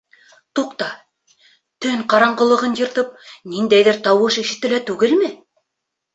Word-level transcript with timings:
Туҡта, 0.59 0.85
төн 1.85 2.01
ҡараңғылығын 2.13 2.73
йыртып, 2.81 3.13
ниндәйҙер 3.53 4.01
тауыш 4.09 4.41
ишетелә 4.47 4.83
түгелме? 4.91 5.33